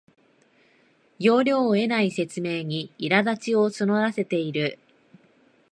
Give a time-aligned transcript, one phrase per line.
[1.19, 4.79] 要領を得ない説明にいらだちを募らせている